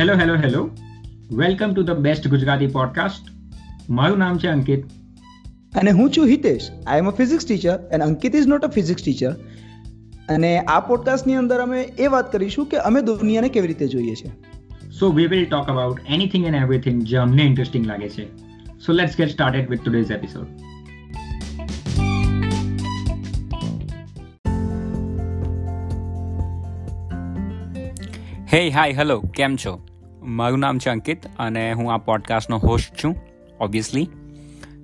Hello 0.00 0.14
hello 0.14 0.34
hello 0.34 0.70
welcome 1.36 1.72
to 1.72 1.82
the 1.82 1.90
best 1.90 2.28
Gujarati 2.28 2.66
podcast 2.66 3.24
મારું 3.90 4.18
નામ 4.18 4.38
છે 4.38 4.48
અંકિત. 4.48 4.84
અને 5.76 5.90
હું 5.90 6.10
છું 6.10 6.26
Hitesh. 6.26 6.70
I 6.86 6.98
am 6.98 7.08
a 7.08 7.10
physics 7.10 7.46
teacher 7.46 7.78
and 7.92 8.04
Ankit 8.04 8.36
is 8.36 8.46
not 8.46 8.64
a 8.64 8.68
physics 8.68 9.04
teacher 9.04 9.32
અને 10.28 10.58
આ 10.58 10.80
પોડકાસ્ટની 10.80 11.34
અંદર 11.34 11.58
અમે 11.58 11.82
એ 11.82 12.06
વાત 12.06 12.32
કરીશું 12.32 12.66
કે 12.66 12.76
અમે 12.76 13.02
દુનિયાને 13.02 13.48
કેવી 13.48 13.66
રીતે 13.66 13.88
જોઈએ 13.88 14.14
છીએ 14.14 14.30
so 14.90 15.12
we 15.12 15.26
will 15.26 15.44
talk 15.44 15.68
about 15.68 16.00
anything 16.08 16.46
and 16.46 16.56
everything 16.56 17.02
જે 17.02 17.16
અમને 17.16 17.42
ઇન્ટરેસ્ટિંગ 17.42 17.86
લાગે 17.86 18.08
છે. 18.08 18.36
So 18.78 18.92
let's 18.92 19.16
get 19.16 19.28
started 19.28 19.70
with 19.70 19.82
today's 19.84 20.10
episode 20.10 20.46
hey 28.52 28.70
hi 28.70 28.92
hello 28.92 29.20
કેમ 29.20 29.56
છો? 29.56 29.89
મારું 30.22 30.58
નામ 30.58 30.78
છે 30.78 30.90
અંકિત 30.90 31.18
અને 31.38 31.72
હું 31.72 31.92
આ 31.92 31.96
પોડકાસ્ટનો 31.96 32.58
હોસ્ટ 32.58 33.04
છું 33.04 33.16
ઓબ્વિયસલી 33.60 34.08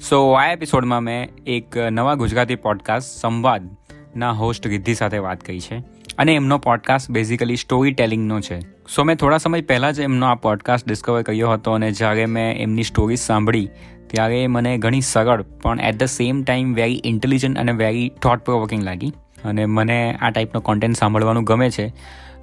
સો 0.09 0.33
આ 0.33 0.53
એપિસોડમાં 0.53 1.03
મેં 1.03 1.29
એક 1.47 1.77
નવા 1.77 2.15
ગુજરાતી 2.15 2.55
પોડકાસ્ટ 2.55 3.21
સંવાદના 3.21 4.31
હોસ્ટ 4.31 4.67
રિદ્ધિ 4.67 4.95
સાથે 4.95 5.19
વાત 5.19 5.41
કરી 5.41 5.61
છે. 5.61 5.79
અને 6.19 6.35
એમનો 6.35 6.59
પોડકાસ્ટ 6.59 7.11
બેઝિકલી 7.11 7.57
સ્ટોરી 7.57 7.93
ટેલિંગનો 7.93 8.41
છે. 8.41 8.61
સો 8.95 9.05
મેં 9.05 9.17
થોડા 9.17 9.39
સમય 9.39 9.61
પહેલાં 9.61 9.93
જ 9.93 10.01
એમનો 10.01 10.27
આ 10.27 10.35
પોડકાસ્ટ 10.35 10.89
ડિસ્કવર 10.89 11.23
કર્યો 11.23 11.51
હતો 11.51 11.73
અને 11.73 11.93
જ્યારે 11.93 12.27
મેં 12.27 12.57
એમની 12.57 12.83
સ્ટોરીઝ 12.83 13.19
સાંભળી, 13.19 13.69
ત્યારે 14.07 14.47
મને 14.47 14.79
ઘણી 14.79 15.01
સરળ 15.01 15.43
પણ 15.43 15.81
at 15.81 15.97
the 15.97 16.05
same 16.05 16.43
time 16.43 16.75
very 16.75 17.03
intelligent 17.05 17.59
અને 17.59 17.73
વેરી 17.73 18.13
થોટ 18.23 18.39
પ્રોવોકિંગ 18.39 18.83
લાગી. 18.83 19.13
અને 19.45 19.67
મને 19.67 20.19
આ 20.21 20.31
ટાઈપનો 20.31 20.61
કોન્ટેન્ટ 20.61 20.97
સાંભળવાનું 20.97 21.45
ગમે 21.45 21.71
છે. 21.71 21.93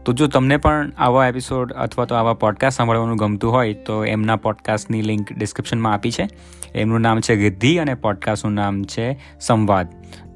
તો 0.06 0.14
જો 0.14 0.28
તમને 0.28 0.58
પણ 0.58 0.92
આવા 0.98 1.28
એપિસોડ 1.28 1.74
અથવા 1.74 2.06
તો 2.06 2.16
આવા 2.16 2.34
પોડકાસ્ટ 2.34 2.78
સાંભળવાનું 2.78 3.18
ગમતું 3.18 3.52
હોય, 3.52 3.74
તો 3.74 4.06
એમના 4.06 4.36
પોડકાસ્ટની 4.36 5.02
લિંક 5.02 5.34
ડિસ્ક્રિપ્શનમાં 5.34 5.94
આપી 5.94 6.12
છે. 6.12 6.28
એમનું 6.76 7.02
નામ 7.02 7.20
છે 7.20 7.36
રિદ્ધિ 7.36 7.78
અને 7.78 7.94
પોડકાસ્ટનું 7.94 8.54
નામ 8.54 8.84
છે 8.84 9.24
સંવાદ. 9.40 9.88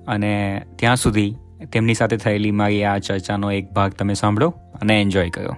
અને 0.08 0.62
ત્યાં 0.76 0.96
સુધી 0.96 1.36
તેમની 1.72 1.94
સાથે 1.94 2.18
થયેલી 2.18 2.52
મારી 2.52 2.84
આ 2.84 2.98
ચર્ચાનો 2.98 3.52
એક 3.52 3.72
ભાગ 3.72 3.92
તમે 3.92 4.14
સાંભળો 4.14 4.50
અને 4.82 5.02
એન્જોય 5.02 5.30
કરો. 5.30 5.56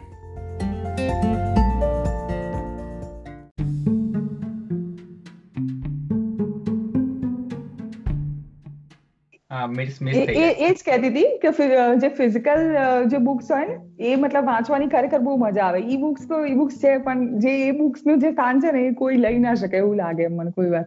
એ 10.12 10.22
જ 10.70 10.82
કહેતી 10.82 11.10
હતી 11.10 11.30
કે 11.40 11.52
જે 11.98 12.10
ફિઝિકલ 12.12 12.62
જે 13.08 13.20
બુક્સ 13.22 13.50
હોય 13.50 13.68
ને 13.68 13.78
એ 14.06 14.18
મતલબ 14.18 14.46
વાંચવાની 14.46 14.90
ખરેખર 14.90 15.20
બહુ 15.22 15.36
મજા 15.40 15.66
આવે. 15.66 15.80
ઈ 15.84 15.98
બુક્સ 16.00 16.28
તો 16.28 16.40
ઈ 16.46 16.56
બુક્સ 16.56 16.80
છે 16.80 16.94
પણ 17.00 17.24
જે 17.40 17.54
એ 17.64 17.74
બુક્સનું 17.74 18.20
જે 18.20 18.32
સ્થાન 18.32 18.62
છે 18.62 18.72
ને 18.72 18.86
એ 18.86 18.94
કોઈ 18.96 19.18
લઈ 19.18 19.40
ના 19.40 19.56
શકે 19.58 19.78
એવું 19.78 19.98
લાગે 19.98 20.24
મને 20.32 20.52
કોઈ 20.54 20.70
વાર. 20.70 20.86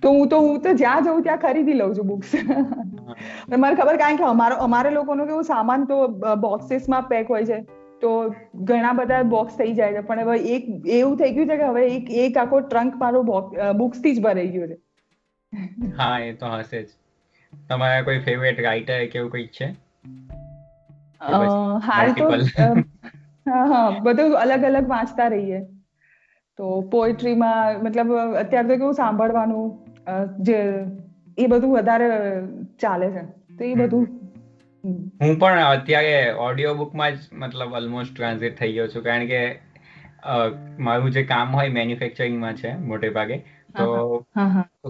તો 0.00 0.10
હું 0.10 0.28
તો 0.28 0.40
હું 0.40 0.60
તો 0.60 0.74
જ્યાં 0.76 1.04
જઉં 1.04 1.22
ત્યાં 1.22 1.40
ખરીદી 1.40 1.74
લઉં 1.74 1.94
છું 1.94 2.06
બુક્સ 2.06 2.34
મને 3.54 3.74
ખબર 3.74 3.98
કારણ 3.98 4.18
કે 4.18 4.26
અમારો 4.26 4.60
અમારે 4.60 4.90
લોકોનો 4.92 5.26
કેવું 5.26 5.44
સામાન 5.46 5.86
તો 5.86 5.98
બોક્સીસમાં 6.38 7.08
પેક 7.08 7.28
હોય 7.28 7.46
છે. 7.46 7.58
તો 8.02 8.10
ઘણા 8.64 8.92
બધા 8.96 9.22
બોક્સ 9.26 9.56
થઈ 9.56 9.72
જાય 9.74 9.96
છે 9.96 10.04
પણ 10.04 10.24
હવે 10.24 10.36
એક 10.50 10.68
એવું 10.92 11.16
થઈ 11.16 11.32
ગયું 11.32 11.48
છે 11.48 11.58
કે 11.58 11.68
હવે 11.68 11.86
એક 11.90 12.12
એક 12.22 12.38
આખો 12.38 12.60
ટ્રંક 12.64 12.98
મારો 12.98 13.24
બુક્સથી 13.76 14.14
જ 14.14 14.22
ભરાઈ 14.22 14.52
ગયો 14.52 14.68
છે. 14.68 14.78
હા 15.96 16.18
એ 16.22 16.32
તો 16.34 16.52
હશે 16.54 16.80
જ. 16.82 16.96
તમારા 17.52 18.02
કોઈ 18.02 18.20
ફેવરેટ 18.20 18.60
રાઇટર 18.60 19.00
કે 19.06 19.18
એવું 19.18 19.30
કંઈક 19.32 19.50
છે? 19.52 19.68
હાલ 21.86 22.08
તો 22.12 22.28
બધું 24.02 24.38
અલગ 24.40 24.64
અલગ 24.64 24.86
વાંચતા 24.88 25.28
રહીએ. 25.28 25.60
તો 26.58 26.64
પોએટ્રીમાં 26.92 27.82
મતલબ 27.84 28.10
અત્યારે 28.36 28.68
તો 28.68 28.76
કેવું 28.76 28.94
સાંભળવાનું 28.94 29.66
જે 30.40 30.58
એ 31.38 31.46
બધું 31.46 31.74
વધારે 31.74 32.08
ચાલે 32.80 33.08
છે. 33.10 33.24
તો 33.58 33.62
એ 33.64 33.74
બધું 33.74 34.04
હું 35.22 35.32
પણ 35.38 35.58
અત્યારે 35.66 36.16
ઓડિયો 36.40 36.74
બુકમાં 36.74 37.16
જ 37.16 37.18
મતલબ 37.32 37.70
ઓલમોસ્ટ 37.72 38.16
ટ્રાન્ઝિટ 38.16 38.58
થઈ 38.58 38.72
ગયો 38.72 38.88
છું. 38.88 39.02
કારણ 39.02 39.26
કે 39.26 39.40
મારું 40.78 41.10
જે 41.10 41.22
કામ 41.24 41.56
હોય 41.56 41.68
મેન્યુફેક્ચરિંગમાં 41.68 42.54
છે 42.54 42.70
મોટે 42.84 43.08
ભાગે 43.10 43.36
તો 43.74 43.86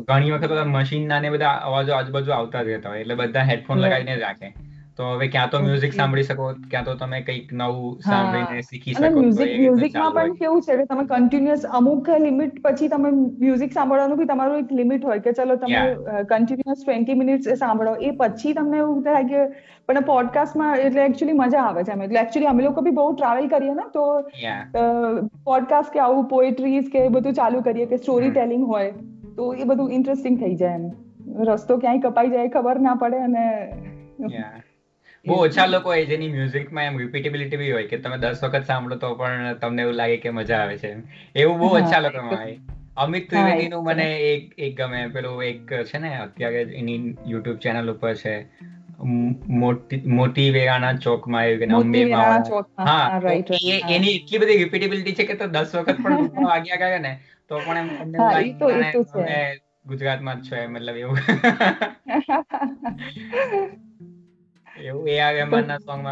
ઘણી 0.02 0.30
વખત 0.32 0.52
મશીન 0.68 1.06
ના 1.08 1.20
ને 1.20 1.30
બધા 1.30 1.54
અવાજો 1.62 1.92
આજુબાજુ 1.94 2.32
આવતા 2.32 2.62
જ 2.62 2.68
રહેતા 2.68 2.90
હોય 2.90 3.00
એટલે 3.00 3.16
બધા 3.16 3.44
હેડફોન 3.44 3.80
લગાવીને 3.80 4.16
રાખે. 4.18 4.48
તો 4.98 5.08
હવે 5.08 5.26
ક્યાં 5.28 5.50
તો 5.50 5.58
મ્યુઝિક 5.58 5.92
સાંભળી 5.94 6.22
શકો 6.22 6.46
ક્યાં 6.70 6.84
તો 6.84 6.94
તમે 6.94 7.20
કંઈક 7.20 7.52
નવું 7.52 8.00
સાંભળીને 8.00 8.62
શીખી 8.62 8.94
શકો 8.94 9.10
મ્યુઝિક 9.16 9.52
મ્યુઝિકમાં 9.60 10.12
પણ 10.12 10.32
કેવું 10.34 10.62
છે 10.62 10.76
કે 10.76 10.84
તમે 10.84 11.04
કન્ટિન્યુઅસ 11.04 11.66
અમુક 11.72 12.10
લિમિટ 12.18 12.56
પછી 12.62 12.88
તમે 12.88 13.10
મ્યુઝિક 13.16 13.72
સાંભળવાનું 13.72 14.18
બી 14.18 14.24
તમારું 14.24 14.58
એક 14.58 14.72
લિમિટ 14.72 15.04
હોય 15.04 15.18
કે 15.18 15.32
ચલો 15.32 15.56
તમે 15.56 15.82
કન્ટિન્યુઅસ 16.24 16.84
ટ્વેન્ટી 16.84 17.14
મિનિટ્સ 17.14 17.48
સાંભળો. 17.58 17.94
એ 17.94 18.10
પછી 18.10 18.52
તમને 18.52 18.78
એવું 18.78 19.02
થાય 19.02 19.24
કે 19.24 19.44
પણ 19.88 20.00
પોડકાસ્ટમાં 20.00 20.76
એટલે 20.76 21.04
એકચ્યુઅલી 21.04 21.38
મજા 21.38 21.62
આવે 21.62 21.82
છે 21.82 21.98
એટલે 21.98 22.20
એકચ્યુઅલી 22.20 22.46
અમે 22.46 22.62
લોકો 22.62 22.80
બી 22.80 22.90
બહુ 22.90 23.08
ટ્રાવેલ 23.12 23.48
કરીએ 23.48 23.74
ને 23.74 23.88
તો 23.92 24.06
પોડકાસ્ટ 25.44 25.92
કે 25.92 26.00
આવું 26.00 26.24
પોએટ્રીઝ 26.28 26.88
કે 26.92 27.08
બધું 27.08 27.32
ચાલુ 27.32 27.60
કરીએ 27.60 27.86
કે 27.86 27.96
સ્ટોરી 27.96 28.30
ટેલિંગ 28.30 28.64
હોય 28.66 28.90
તો 29.36 29.52
એ 29.54 29.64
બધું 29.64 29.92
ઇન્ટરેસ્ટિંગ 29.92 30.40
થઈ 30.40 30.56
જાય 30.56 30.74
એમ. 30.74 30.88
રસ્તો 31.44 31.76
ક્યાંય 31.78 31.98
કપાઈ 32.00 32.30
જાય 32.30 32.48
ખબર 32.48 32.80
ના 32.80 32.94
પડે 32.94 33.18
અને 33.18 33.46
બહુ 35.24 35.36
ઓછા 35.36 35.66
લોકો 35.66 35.88
હોય 35.88 36.04
જેની 36.04 36.28
મ્યુઝિકમાં 36.28 36.84
એમ 36.84 36.98
રિપીટેબિલિટી 36.98 37.56
બી 37.56 37.72
હોય 37.72 37.86
કે 37.86 37.98
તમે 37.98 38.18
દસ 38.18 38.44
વખત 38.44 38.64
સાંભળો 38.64 38.96
તો 38.96 39.14
પણ 39.14 39.54
તમને 39.54 39.82
એવું 39.82 39.94
લાગે 39.94 40.16
કે 40.16 40.30
મજા 40.30 40.56
આવે 40.56 40.78
છે 40.78 40.96
એવું 41.36 41.58
બહુ 41.58 41.76
ઓછા 41.76 42.00
લોકોમાં 42.00 42.36
હોય. 42.36 42.58
અમિત 42.96 43.30
ત્રિવેદીનું 43.30 43.84
મને 43.84 44.30
એક 44.30 44.54
એક 44.58 44.76
ગમે. 44.76 45.08
પેલું 45.08 45.44
એક 45.44 45.84
છે 45.84 45.98
ને 45.98 46.16
અત્યારે 46.16 46.74
એની 46.74 47.16
યુટ્યુબ 47.26 47.58
ચેનલ 47.58 47.90
ઉપર 47.90 48.14
છે. 48.14 48.46
મોટી 50.16 50.50
વેરાના 50.50 50.96
ચોકમાં 50.96 51.42
આવ્યું 51.42 51.60
કે 51.60 51.74
અંબે 51.74 52.04
હા 52.78 53.20
એની 53.88 54.16
એટલી 54.16 54.38
બધી 54.38 54.56
રિપીટેબિલિટી 54.56 55.14
છે 55.14 55.24
કે 55.24 55.34
તો 55.34 55.48
દસ 55.48 55.74
વખત 55.74 56.02
પણ 56.02 56.44
વાગ્યા 56.44 56.76
કરે 56.76 56.98
ને 56.98 57.20
તો 57.48 57.60
પણ 57.60 57.76
એમ 57.76 57.88
તમને 59.04 59.60
ગુજરાતમાં 59.86 60.40
જ 60.40 60.44
છો 60.44 60.68
મતલબ 60.68 60.96
એવું. 60.96 61.18
એવું 64.82 65.08
એ 65.08 65.44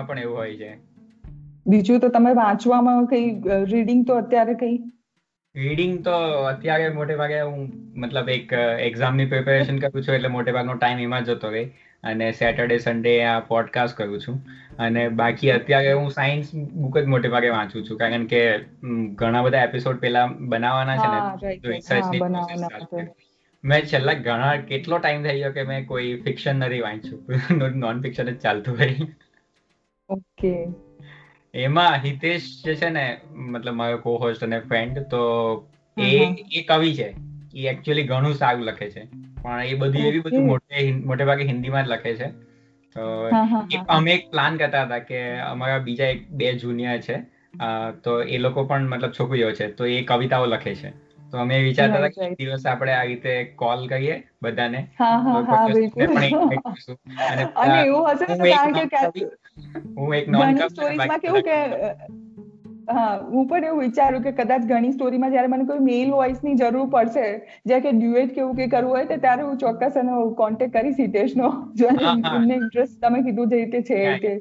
પણ 0.06 0.18
એવું 0.18 0.36
હોય 0.36 0.56
છે. 0.56 0.78
બીજું 1.66 2.00
તો 2.00 2.08
તમે 2.08 2.32
વાંચવામાં 2.34 3.06
કઈ 3.06 3.30
રીડિંગ 3.64 4.06
તો 4.06 4.16
અત્યારે 4.16 4.54
કઈ? 4.54 4.76
રીડિંગ 5.54 6.04
તો 6.04 6.10
અત્યારે 6.44 6.88
મોટે 6.88 7.16
ભાગે 7.16 7.40
હું 7.40 7.72
મતલબ 7.96 8.28
એક 8.28 8.52
એક્ઝામની 8.80 9.26
પ્રિપેરેશન 9.26 9.78
કરું 9.78 10.02
છું 10.02 10.14
એટલે 10.14 10.28
મોટે 10.28 10.52
ભાગનો 10.52 10.74
ટાઈમ 10.74 10.98
એમાં 10.98 11.24
જતો 11.24 11.50
રહે. 11.50 11.64
અને 12.04 12.32
સેટરડે 12.32 12.78
સન્ડે 12.78 13.24
આ 13.24 13.40
પોડકાસ્ટ 13.40 13.96
કરું 13.96 14.20
છું. 14.20 14.42
અને 14.78 15.08
બાકી 15.08 15.50
અત્યારે 15.50 15.92
હું 15.92 16.10
સાયન્સ 16.10 16.54
બુક 16.54 16.98
જ 16.98 17.04
મોટે 17.04 17.28
ભાગે 17.28 17.48
વાંચું 17.48 17.86
છું. 17.90 17.98
કારણ 17.98 18.26
કે 18.26 18.58
ઘણા 19.14 19.42
બધા 19.42 19.62
એપિસોડ 19.62 19.96
પેલા 19.96 20.26
બનાવવાના 20.26 20.96
છે 20.96 21.08
ને 21.08 21.56
તો 21.56 21.68
રિસર્ચની 21.68 22.18
મેં 23.66 23.86
છેલ્લા 23.86 24.12
ઘણા 24.12 24.56
કેટલો 24.56 24.98
ટાઈમ 24.98 25.22
થઈ 25.22 25.38
ગયો 25.38 25.52
કે 25.52 25.62
મેં 25.62 25.86
કોઈ 25.86 26.16
ફિક્શન 26.24 26.56
નથી 26.56 26.80
વાંચ્યું. 26.80 27.22
નોન 27.84 28.02
ફિક્શન 28.02 28.24
જ 28.24 28.40
ચાલતું 28.40 28.78
હોય. 28.78 28.96
ઓકે 30.08 30.66
એમાં 31.54 32.02
હિતેશ 32.02 32.62
જે 32.64 32.74
છે 32.74 32.90
ને 32.90 33.20
મતલબ 33.32 33.74
મારો 33.74 33.98
કો 33.98 34.16
હોસ્ટ 34.16 34.44
અને 34.44 34.60
ફ્રેન્ડ 34.60 34.98
તો 34.98 35.22
એ 36.00 36.10
એ 36.52 36.62
કવિ 36.62 36.94
છે. 36.94 37.14
એ 37.54 37.68
એકચ્યુઅલી 37.68 38.02
ઘણું 38.02 38.34
સારું 38.34 38.64
લખે 38.64 38.90
છે. 38.90 39.04
પણ 39.42 39.62
એ 39.62 39.74
બધી 39.74 40.08
એવી 40.08 40.20
બધું 40.20 40.46
મોટે 40.46 40.92
મોટે 41.04 41.24
ભાગે 41.24 41.44
હિન્દીમાં 41.44 41.86
જ 41.86 41.88
લખે 41.88 42.14
છે. 42.14 42.28
તો 42.96 43.30
અમે 43.88 44.12
એક 44.12 44.30
પ્લાન 44.30 44.56
કરતા 44.56 44.82
હતા 44.82 44.98
કે 44.98 45.38
અમારા 45.38 45.78
બીજા 45.78 46.06
એક 46.06 46.30
બે 46.30 46.52
જુનિયર 46.52 47.00
છે. 47.00 47.16
તો 48.04 48.22
એ 48.22 48.38
લોકો 48.38 48.64
પણ 48.64 48.88
મતલબ 48.88 49.12
છોકરીઓ 49.20 49.52
છે. 49.52 49.72
તો 49.72 49.86
એ 49.86 50.02
કવિતાઓ 50.02 50.46
લખે 50.46 50.74
છે. 50.74 51.05
તો 51.32 51.38
અમે 51.38 51.56
વિચારતા 51.60 52.00
હતા 52.00 52.28
કે 52.28 52.28
દિવસ 52.40 52.66
આપણે 52.66 52.92
આ 52.92 53.04
રીતે 53.04 53.32
કોલ 53.56 53.80
કરીએ 53.88 54.18
બધાને. 54.42 54.80
અને 57.56 57.78
એવું 57.80 58.04
હશે 58.10 58.26
ને 58.34 58.52
કારણ 58.52 58.92
કે 58.92 59.02
હું 59.96 60.14
એક 60.14 60.28
નોન 60.28 60.62
સ્ટોરીઝમાં 60.66 61.20
કેવું 61.20 61.42
કે 61.42 61.58
હા 62.90 63.06
હું 63.22 63.48
પણ 63.48 63.64
એવું 63.64 63.80
વિચારું 63.80 64.22
કે 64.22 64.32
કદાચ 64.34 64.66
ઘણી 64.66 64.92
સ્ટોરીમાં 64.92 65.32
જયારે 65.32 65.48
મને 65.48 65.66
કોઈ 65.70 65.86
મેલ 65.86 66.12
વોઇસની 66.12 66.56
જરૂર 66.56 66.84
પડશે 66.88 67.24
જ્યાં 67.66 67.82
કે 67.82 67.94
ડ્યુએટ 67.94 68.34
કેવું 68.34 68.54
કે 68.56 68.68
કરવું 68.68 68.92
હોય 68.92 69.06
તો 69.06 69.18
ત્યારે 69.18 69.42
હું 69.42 69.58
ચોક્કસ 69.58 69.96
એનો 69.96 70.20
કોન્ટેક્ટ 70.34 70.76
કરીશ 70.76 70.98
હિતેશનો. 70.98 71.50
જો 71.78 71.90
એમને 71.90 72.54
ઇન્ટરેસ્ટ 72.54 72.96
તમે 73.00 73.22
કીધું 73.22 73.50
જે 73.50 73.62
રીતે 73.64 73.80
છે 73.84 74.02
કે 74.20 74.34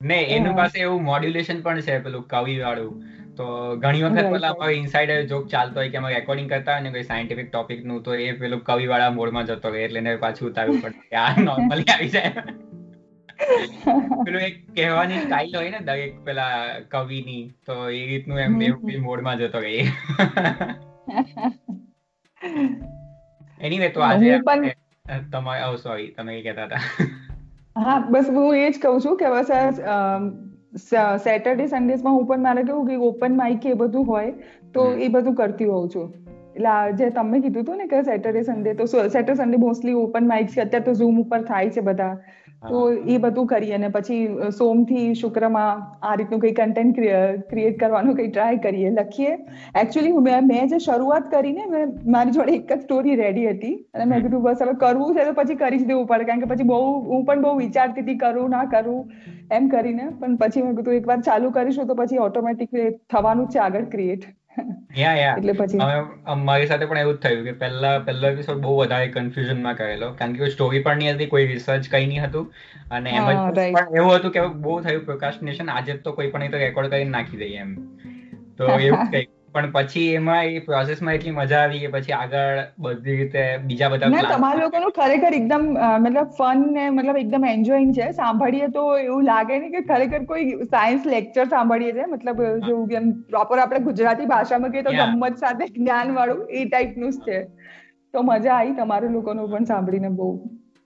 ને 0.00 0.18
એનું 0.32 0.54
પાસે 0.54 0.76
એવું 0.80 1.00
મોડ્યુલેશન 1.04 1.62
પણ 1.62 1.80
છે 1.82 1.94
પેલું 2.00 2.26
કવિ 2.28 2.58
વાળું 2.58 2.92
તો 3.38 3.46
ઘણી 3.76 4.02
વખત 4.02 4.30
પેલા 4.32 4.52
કોઈ 4.52 4.76
ઇનસાઇડર 4.76 5.18
જોક 5.24 5.44
ચાલતો 5.48 5.80
હોય 5.80 5.90
કે 5.90 5.98
અમે 5.98 6.08
રેકોર્ડિંગ 6.14 6.48
કરતા 6.50 6.72
હોય 6.72 6.80
ને 6.80 6.90
કોઈ 6.90 7.02
સાયન્ટિફિક 7.02 7.50
ટોપિકનું 7.52 8.00
તો 8.02 8.14
એ 8.14 8.32
પેલું 8.32 8.62
કવિ 8.64 8.86
વાળા 8.86 9.10
મોડમાં 9.10 9.46
જતો 9.46 9.68
હોય 9.68 9.84
એટલે 9.84 9.98
એને 9.98 10.16
પાછું 10.16 10.50
ઉતારવું 10.50 10.80
પડે. 10.80 11.16
આ 11.16 11.30
નોર્મલી 11.40 11.92
આવી 11.94 12.08
જાય. 12.08 12.32
પેલું 14.24 14.40
એક 14.42 14.58
કહેવાની 14.74 15.18
સ્ટાઇલ 15.18 15.56
હોય 15.56 15.70
ને 15.70 15.80
દરેક 15.80 16.18
પેલા 16.24 16.50
કવિની 16.88 17.44
તો 17.66 17.78
એ 17.90 18.02
રીતનું 18.06 18.38
એમ 18.38 18.60
એવું 18.62 18.98
મોડમાં 19.00 19.38
જતો 19.38 19.60
રહી. 19.60 19.86
એનીવે 23.60 23.88
તો 23.96 24.00
આજે 24.00 24.34
તમારે 25.30 25.64
ઓ 25.64 25.76
સોરી 25.76 26.10
તમે 26.10 26.42
કહેતા 26.42 26.64
હતા. 26.64 26.82
હા 27.76 27.98
બસ 28.10 28.28
હું 28.28 28.56
એ 28.56 28.70
જ 28.70 28.78
કહું 28.82 29.00
છું 29.00 29.16
કે 29.16 29.30
બસ 29.30 29.50
સેટરડે 30.72 31.66
સન્ડેઝમાં 31.66 32.14
હું 32.14 32.26
પણ 32.26 32.38
મારે 32.38 32.62
કેવું 32.62 32.86
કે 32.86 32.96
ઓપન 32.96 33.36
માઇક 33.36 33.66
એ 33.66 33.74
બધું 33.74 34.06
હોય 34.06 34.32
તો 34.74 34.92
એ 34.92 35.08
બધું 35.08 35.34
કરતી 35.34 35.64
હોઉં 35.64 35.88
છું. 35.88 36.14
એટલે 36.54 36.92
જે 36.92 37.10
તમે 37.10 37.40
કીધું 37.40 37.62
હતું 37.62 37.76
ને 37.76 37.86
કે 37.86 38.02
સેટરડે 38.02 38.42
સન્ડે 38.42 38.74
તો 38.74 38.86
Saturday 38.86 39.34
Sunday 39.34 39.56
mostly 39.56 39.92
open 39.92 40.28
mic 40.28 40.46
છે 40.46 40.60
અત્યારે 40.60 40.84
તો 40.84 40.92
ઝૂમ 40.92 41.20
ઉપર 41.20 41.42
થાય 41.42 41.70
છે 41.70 41.80
બધા. 41.80 42.16
તો 42.62 42.78
એ 43.06 43.18
બધું 43.18 43.46
કરીએ 43.46 43.74
અને 43.74 43.88
પછી 43.88 44.50
સોમથી 44.52 45.04
શુક્રમાં 45.14 45.82
આ 46.02 46.14
રીતનું 46.20 46.40
કંઈ 46.40 46.54
કન્ટેન્ટ 46.54 46.96
ક્રિએટ 47.50 47.76
કરવાનું 47.82 48.16
કંઈ 48.16 48.30
ટ્રાય 48.30 48.60
કરીએ 48.64 48.90
લખીએ. 48.92 49.34
એકચ્યુઅલી 49.82 50.24
મેં 50.28 50.48
મેં 50.48 50.72
જે 50.72 50.80
શરૂઆત 50.86 51.28
કરીને 51.30 51.62
મેં 51.74 51.94
મારી 52.16 52.36
જોડે 52.38 52.54
એક 52.56 52.66
જ 52.68 52.80
સ્ટોરી 52.80 53.16
રેડી 53.22 53.46
હતી. 53.48 53.74
અને 53.94 54.04
મેં 54.04 54.24
કીધું 54.24 54.42
બસ 54.42 54.64
હવે 54.66 54.76
કરવું 54.80 55.14
છે 55.14 55.28
તો 55.28 55.36
પછી 55.40 55.58
કરી 55.62 55.78
જ 55.78 55.88
દેવું 55.92 56.10
પડે 56.12 56.28
કારણ 56.30 56.44
કે 56.44 56.50
પછી 56.52 56.68
બહુ 56.72 56.80
હું 57.06 57.24
પણ 57.24 57.46
બહુ 57.46 57.54
વિચારતી 57.58 58.06
હતી 58.06 58.18
કરું 58.18 58.50
ના 58.50 58.64
કરું 58.66 59.00
એમ 59.50 59.70
કરીને. 59.76 60.04
પણ 60.20 60.36
પછી 60.42 60.66
મેં 60.66 60.76
કીધું 60.76 61.00
એકવાર 61.00 61.20
ચાલુ 61.22 61.52
કરીશું 61.52 61.88
તો 61.88 61.98
પછી 62.02 62.22
ઓટોમેટિક 62.26 62.76
થવાનું 63.08 63.46
જ 63.46 63.52
છે 63.52 63.64
આગળ 63.66 63.88
ક્રિએટ 63.94 64.28
એટલે 64.58 65.52
પછી 65.52 65.78
મારી 66.44 66.66
સાથે 66.66 66.84
પણ 66.84 66.98
એવું 66.98 67.14
જ 67.14 67.18
થયું 67.18 67.44
કે 67.44 67.52
પહેલા 67.60 67.94
પહેલો 67.98 68.28
એપિસોડ 68.28 68.58
બહુ 68.58 68.76
વધારે 68.78 69.08
કન્ફ્યુઝનમાં 69.08 69.76
કરેલો. 69.76 70.10
કારણ 70.12 70.32
કે 70.32 70.50
સ્ટોરી 70.50 70.82
પણ 70.82 70.98
નહીં 70.98 71.14
હતી 71.14 71.26
કોઈ 71.26 71.46
રિસર્ચ 71.46 71.90
કઈ 71.90 72.06
નહીં 72.06 72.24
હતું. 72.24 72.52
અને 72.90 73.10
એમ 73.12 73.26
પણ 73.26 73.96
એવું 73.96 74.14
હતું 74.16 74.32
કે 74.32 74.46
બહુ 74.66 74.76
થયું 74.80 75.04
પ્રોકાસ્ટિનેશન 75.04 75.70
આજે 75.70 75.92
તો 76.06 76.12
કોઈ 76.12 76.30
પણ 76.30 76.50
તો 76.50 76.58
રેકોર્ડ 76.58 76.88
કરીને 76.88 77.10
નાખી 77.10 77.38
દઈએ 77.38 77.58
એમ. 77.58 77.74
તો 78.58 78.70
એવું 78.78 79.10
કંઈક 79.10 79.28
પણ 79.54 79.70
પછી 79.72 80.06
એમાં 80.14 80.50
એ 80.50 80.60
પ્રોસેસમાં 80.62 81.14
એટલી 81.14 81.34
મજા 81.34 81.60
આવી 81.60 81.80
કે 81.80 81.90
પછી 81.92 82.14
આગળ 82.14 82.58
બધી 82.78 83.16
રીતે 83.16 83.40
બીજા 83.64 83.90
બધા 83.90 84.10
તમારા 84.30 84.60
લોકોનું 84.60 84.92
ખરેખર 84.92 85.36
એકદમ 85.38 85.64
મતલબ 85.98 86.34
ફન 86.38 86.64
ને 86.72 86.84
મતલબ 86.90 87.20
એકદમ 87.22 87.46
એન્જોયિંગ 87.46 87.92
છે. 87.94 88.08
સાંભળીએ 88.12 88.68
તો 88.70 88.84
એવું 88.98 89.24
લાગે 89.24 89.54
ને 89.56 89.70
કે 89.70 89.82
ખરેખર 89.84 90.22
કોઈ 90.26 90.56
સાયન્સ 90.66 91.06
લેક્ચર 91.06 91.46
સાંભળીએ 91.48 91.92
છે. 91.92 92.06
મતલબ 92.08 92.38
જેવું 92.62 92.96
એમ 93.00 93.08
પ્રોપર 93.28 93.64
આપણે 93.64 93.82
ગુજરાતી 93.82 94.28
ભાષામાં 94.28 94.72
કહીએ 94.72 94.84
તો 94.84 94.94
ગમત 94.94 95.36
સાથે 95.38 95.64
જ્ઞાન 95.70 96.14
વાળું 96.14 96.44
એ 96.52 96.64
ટાઈપનું 96.66 97.12
જ 97.12 97.24
છે. 97.26 97.38
તો 98.14 98.22
મજા 98.24 98.54
આવી 98.54 98.76
તમારું 98.76 99.12
લોકોનું 99.12 99.50
પણ 99.50 99.66
સાંભળીને 99.66 100.10
બહુ. 100.12 100.30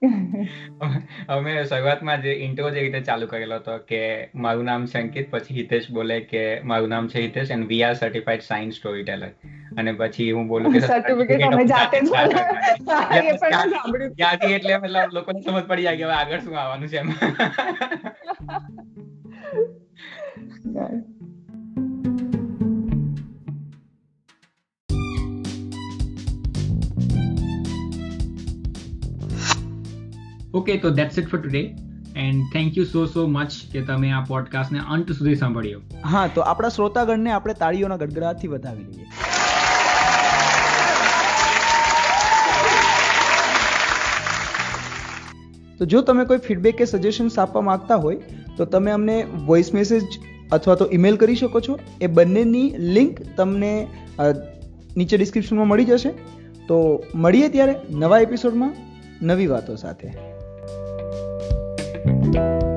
અમે 1.28 1.52
શરૂઆતમાં 1.64 2.22
જે 2.22 2.32
ઇન્ટ્રો 2.44 2.70
જે 2.70 2.81
રીતે 2.81 3.00
ચાલુ 3.02 3.26
કરેલો 3.26 3.58
હતો 3.58 3.75
કે 3.87 4.00
મારું 4.37 4.66
નામ 4.66 4.87
સંકિત 4.87 5.28
પછી 5.31 5.56
હિતેશ 5.56 5.87
બોલે 5.90 6.16
કે 6.25 6.43
મારું 6.64 6.90
નામ 6.90 7.08
છે 7.08 7.22
Hitesh 7.22 7.50
and 7.50 7.69
we 7.69 7.82
are 7.82 7.94
certified 7.94 8.44
science 8.44 8.75
story 8.76 9.04
teller 9.04 9.31
અને 9.76 9.93
પછી 9.94 10.28
હું 10.32 10.49
બોલું 10.49 10.69
કે 10.72 10.82
સર્ટિફિકેટ 10.87 11.46
અમે 11.49 11.64
જાતે 11.66 11.96
જ 12.00 12.04
ત્યાંથી 14.16 14.52
એટલે 14.54 14.78
મતલબ 14.78 15.10
લોકોને 15.12 15.40
સમજ 15.40 15.64
પડી 15.64 15.87
જાય 15.87 15.96
કે 15.96 16.04
હવે 16.04 16.16
આગળ 16.16 16.40
શું 16.40 16.54
આવવાનું 16.56 16.88
છે 16.88 16.99
એમ. 16.99 17.08
ઓકે 30.54 30.75
તો 30.76 30.90
that's 30.90 31.19
it 31.19 31.28
for 31.28 31.38
today 31.40 31.60
and 32.22 32.40
thank 32.52 32.75
you 32.78 32.82
so 32.84 33.02
so 33.06 33.22
much 33.26 33.52
કે 33.72 33.82
તમે 33.90 34.08
આ 34.12 34.25
પોડકાસ્ટને 34.31 34.81
અંત 34.96 35.12
સુધી 35.12 35.34
સાંભળ્યો. 35.34 35.78
હા, 36.04 36.25
તો 36.34 36.40
આપણા 36.40 36.69
શ્રોતાગણને 36.69 37.31
આપણે 37.31 37.54
તાળીઓના 37.60 37.96
ગડગડાટથી 37.96 38.50
વધાવી 38.54 38.84
લઈએ. 38.84 39.06
તો 45.78 45.88
જો 45.94 46.02
તમે 46.10 46.25
કોઈ 46.25 46.43
ફીડબેક 46.49 46.76
કે 46.76 46.88
સજેશન્સ 46.90 47.38
આપવા 47.38 47.62
માંગતા 47.69 47.96
હોય, 47.96 48.16
તો 48.56 48.64
તમે 48.64 48.90
અમને 48.90 49.16
વોઇસ 49.46 49.72
મેસેજ 49.75 50.04
અથવા 50.52 50.75
તો 50.75 50.88
ઈમેલ 50.93 51.16
કરી 51.16 51.34
શકો 51.34 51.64
છો. 51.69 51.78
એ 52.00 52.06
બંનેની 52.06 52.69
લિંક 52.99 53.25
તમને 53.37 53.72
નીચે 54.96 55.16
ડિસ્ક્રિપ્શનમાં 55.16 55.69
મળી 55.69 55.84
જશે. 55.84 56.12
તો 56.69 56.78
મળીએ 57.14 57.49
ત્યારે 57.49 57.75
નવા 58.04 58.20
એપિસોડમાં 58.26 58.76
નવી 59.22 59.46
વાતો 59.46 59.76
સાથે. 59.76 60.31
thank 62.32 62.62
you 62.62 62.72